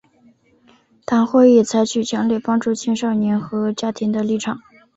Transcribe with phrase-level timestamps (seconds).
[1.05, 4.59] 党会议采取强烈帮助青少年和家庭的立场。